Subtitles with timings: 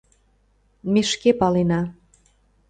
[0.91, 1.81] —Ме шке палена.